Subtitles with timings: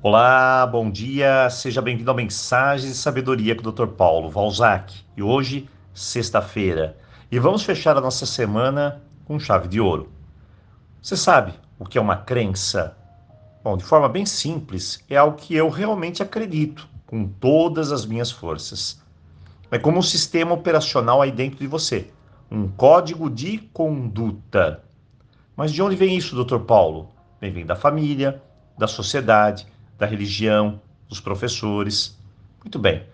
[0.00, 3.88] Olá, bom dia, seja bem-vindo ao Mensagens de Sabedoria com o Dr.
[3.88, 4.94] Paulo Valzac.
[5.16, 6.96] E hoje, sexta-feira,
[7.32, 10.08] e vamos fechar a nossa semana com chave de ouro.
[11.02, 12.96] Você sabe o que é uma crença?
[13.64, 18.30] Bom, de forma bem simples, é algo que eu realmente acredito com todas as minhas
[18.30, 19.02] forças.
[19.68, 22.08] É como um sistema operacional aí dentro de você,
[22.48, 24.80] um código de conduta.
[25.56, 26.60] Mas de onde vem isso, Dr.
[26.60, 27.08] Paulo?
[27.40, 28.40] Bem, vem da família,
[28.78, 29.66] da sociedade,
[29.98, 32.16] da religião, dos professores.
[32.60, 33.04] Muito bem.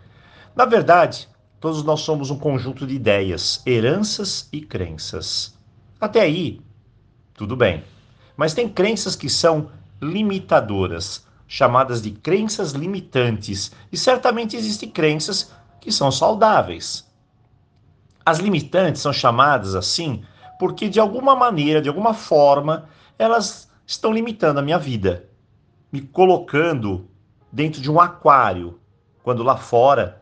[0.55, 5.59] Na verdade, todos nós somos um conjunto de ideias, heranças e crenças.
[6.01, 6.61] Até aí,
[7.33, 7.83] tudo bem.
[8.37, 9.71] Mas tem crenças que são
[10.01, 17.09] limitadoras, chamadas de crenças limitantes, e certamente existem crenças que são saudáveis.
[18.27, 20.23] As limitantes são chamadas assim
[20.59, 22.89] porque, de alguma maneira, de alguma forma,
[23.19, 25.29] elas estão limitando a minha vida
[25.95, 27.09] me colocando
[27.53, 28.81] dentro de um aquário,
[29.23, 30.21] quando lá fora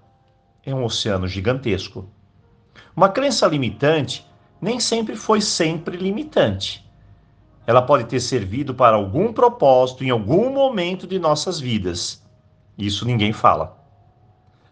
[0.62, 2.10] é um oceano gigantesco.
[2.94, 4.30] Uma crença limitante
[4.60, 6.86] nem sempre foi sempre limitante.
[7.66, 12.22] Ela pode ter servido para algum propósito em algum momento de nossas vidas.
[12.76, 13.82] Isso ninguém fala.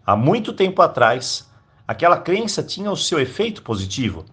[0.05, 1.51] Há muito tempo atrás,
[1.89, 4.27] aquela crença tinha o seu efeito positivo.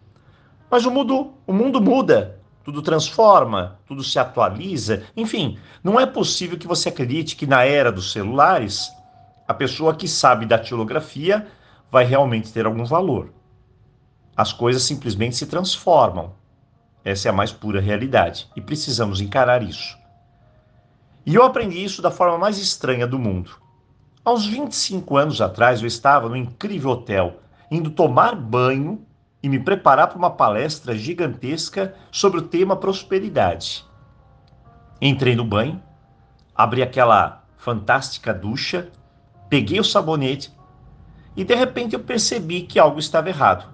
[0.69, 5.03] Mas o mundo, o mundo muda tudo transforma, tudo se atualiza.
[5.15, 8.91] Enfim, não é possível que você acredite que na era dos celulares
[9.47, 11.47] a pessoa que sabe da datilografia
[11.89, 13.31] vai realmente ter algum valor.
[14.35, 16.33] As coisas simplesmente se transformam.
[17.05, 19.97] Essa é a mais pura realidade e precisamos encarar isso.
[21.25, 23.51] E eu aprendi isso da forma mais estranha do mundo.
[24.25, 27.39] Uns 25 anos atrás eu estava no incrível hotel,
[27.71, 29.06] indo tomar banho
[29.41, 33.85] e me preparar para uma palestra gigantesca sobre o tema prosperidade.
[35.01, 35.81] Entrei no banho,
[36.55, 38.91] abri aquela fantástica ducha,
[39.49, 40.51] peguei o sabonete
[41.35, 43.71] e de repente eu percebi que algo estava errado.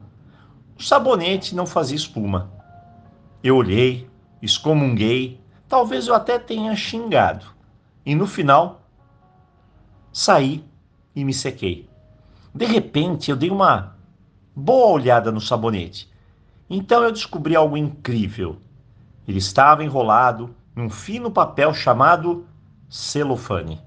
[0.77, 2.51] O sabonete não fazia espuma.
[3.41, 4.09] Eu olhei,
[4.41, 7.45] excomunguei, talvez eu até tenha xingado.
[8.05, 8.81] E no final,
[10.11, 10.63] saí
[11.15, 11.89] e me sequei.
[12.53, 13.95] De repente, eu dei uma
[14.55, 16.11] boa olhada no sabonete.
[16.69, 18.57] Então eu descobri algo incrível.
[19.27, 22.45] Ele estava enrolado num fino papel chamado
[22.89, 23.81] celofane.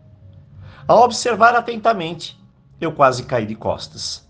[0.86, 2.40] Ao observar atentamente,
[2.80, 4.28] eu quase caí de costas.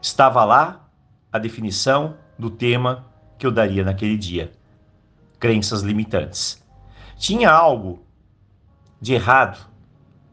[0.00, 0.88] Estava lá
[1.32, 3.06] a definição do tema
[3.38, 4.52] que eu daria naquele dia:
[5.38, 6.64] crenças limitantes.
[7.16, 8.02] Tinha algo
[9.00, 9.58] de errado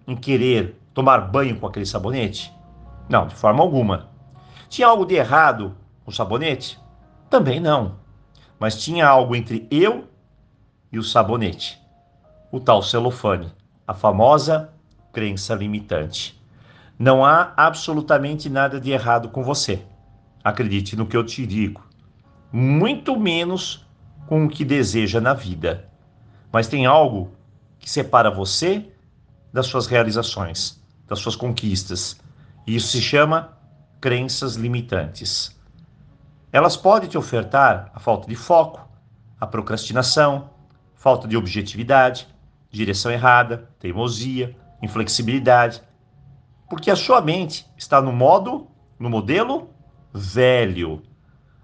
[0.08, 2.54] em querer tomar banho com aquele sabonete?
[3.10, 4.15] Não, de forma alguma.
[4.70, 6.80] Tinha algo de errado com o sabonete?
[7.30, 7.98] Também não.
[8.60, 10.08] Mas tinha algo entre eu
[10.92, 11.82] e o sabonete.
[12.52, 13.52] O tal celofane,
[13.88, 14.74] a famosa
[15.12, 16.42] crença limitante.
[16.98, 19.82] Não há absolutamente nada de errado com você.
[20.44, 21.84] Acredite no que eu te digo.
[22.52, 23.86] Muito menos
[24.28, 25.90] com o que deseja na vida.
[26.52, 27.32] Mas tem algo
[27.80, 28.86] que separa você
[29.52, 32.20] das suas realizações, das suas conquistas.
[32.66, 33.58] E isso se chama
[34.00, 35.56] crenças limitantes.
[36.52, 38.88] Elas podem te ofertar a falta de foco,
[39.40, 40.50] a procrastinação,
[40.94, 42.28] falta de objetividade,
[42.70, 45.82] direção errada, teimosia, inflexibilidade,
[46.70, 48.68] porque a sua mente está no modo,
[48.98, 49.70] no modelo
[50.14, 51.04] velho.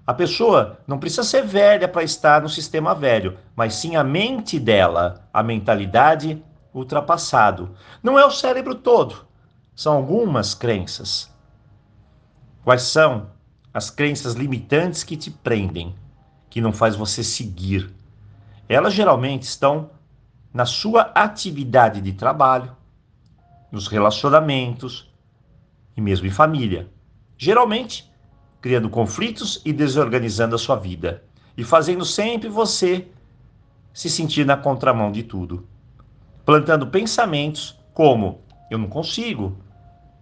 [0.05, 4.59] A pessoa não precisa ser velha para estar no sistema velho, mas sim a mente
[4.59, 6.43] dela, a mentalidade
[6.73, 7.75] ultrapassado.
[8.03, 9.25] Não é o cérebro todo,
[9.75, 11.31] são algumas crenças.
[12.63, 13.31] Quais são
[13.73, 15.95] as crenças limitantes que te prendem,
[16.49, 17.91] que não faz você seguir?
[18.69, 19.89] Elas geralmente estão
[20.53, 22.75] na sua atividade de trabalho,
[23.71, 25.09] nos relacionamentos
[25.97, 26.87] e mesmo em família.
[27.35, 28.11] Geralmente,
[28.61, 31.23] criando conflitos e desorganizando a sua vida
[31.57, 33.07] e fazendo sempre você
[33.91, 35.67] se sentir na contramão de tudo.
[36.45, 39.57] Plantando pensamentos como eu não consigo,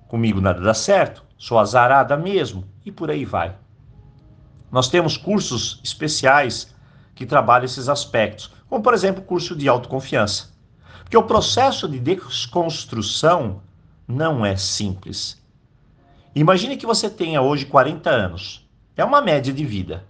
[0.07, 3.55] comigo nada dá certo, sou azarada mesmo, e por aí vai.
[4.69, 6.75] Nós temos cursos especiais
[7.15, 10.49] que trabalham esses aspectos, como por exemplo o curso de autoconfiança.
[11.01, 13.61] Porque o processo de desconstrução
[14.07, 15.41] não é simples.
[16.35, 18.69] Imagine que você tenha hoje 40 anos.
[18.95, 20.05] É uma média de vida.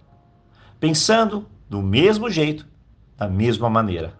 [0.78, 2.66] Pensando do mesmo jeito,
[3.16, 4.12] da mesma maneira.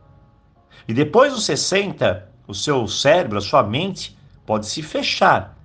[0.87, 4.17] E depois dos 60, o seu cérebro, a sua mente
[4.47, 5.60] pode se fechar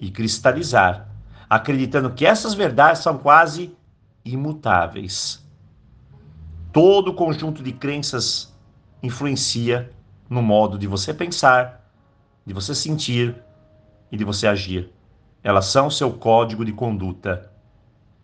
[0.00, 1.08] e cristalizar,
[1.48, 3.76] acreditando que essas verdades são quase
[4.24, 5.44] imutáveis.
[6.72, 8.54] Todo o conjunto de crenças
[9.02, 9.92] influencia
[10.28, 11.90] no modo de você pensar,
[12.44, 13.36] de você sentir
[14.10, 14.92] e de você agir.
[15.42, 17.50] Elas são seu código de conduta.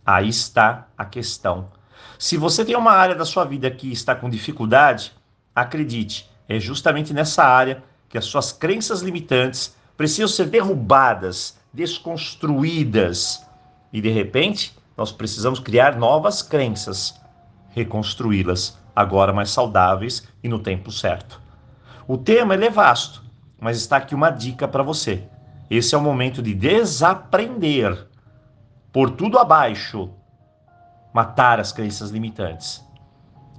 [0.05, 1.71] Aí está a questão.
[2.19, 5.13] Se você tem uma área da sua vida que está com dificuldade,
[5.55, 13.47] acredite, é justamente nessa área que as suas crenças limitantes precisam ser derrubadas, desconstruídas.
[13.93, 17.23] E de repente, nós precisamos criar novas crenças,
[17.69, 21.41] reconstruí-las agora mais saudáveis e no tempo certo.
[22.09, 23.23] O tema é vasto,
[23.61, 25.23] mas está aqui uma dica para você.
[25.71, 28.09] Esse é o momento de desaprender,
[28.93, 30.11] por tudo abaixo,
[31.15, 32.85] matar as crenças limitantes.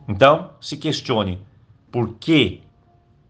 [0.09, 1.41] Então, se questione
[1.89, 2.61] por que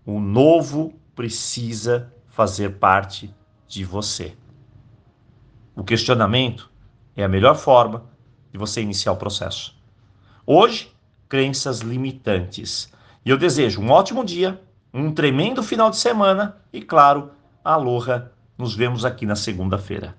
[0.04, 3.34] o novo precisa fazer parte
[3.68, 4.36] de você.
[5.76, 6.70] O questionamento
[7.16, 8.06] é a melhor forma
[8.52, 9.80] de você iniciar o processo.
[10.46, 10.92] Hoje,
[11.30, 12.92] crenças limitantes.
[13.24, 14.60] E eu desejo um ótimo dia,
[14.92, 17.32] um tremendo final de semana e, claro,
[17.64, 18.32] aloha.
[18.58, 20.16] Nos vemos aqui na segunda-feira.